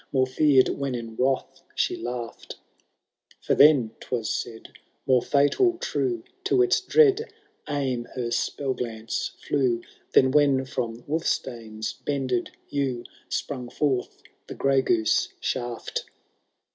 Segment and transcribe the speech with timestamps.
[0.09, 0.13] 133
[0.55, 2.57] More fear'd when in wrath she laughed;
[3.39, 4.69] For then, Hwas said,
[5.05, 7.31] more fatal true To its dread
[7.69, 9.83] aim her spell glance flew,
[10.13, 16.05] Than when from Wulfstane^s bended yew Sprung forth the grey goose shaft.